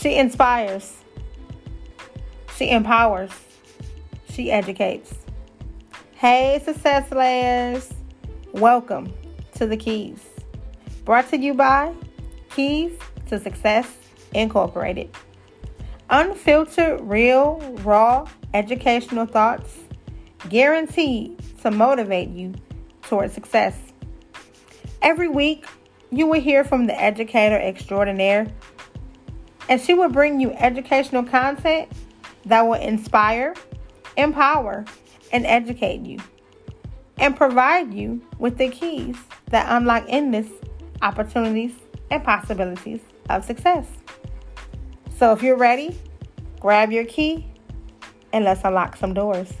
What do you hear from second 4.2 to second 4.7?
She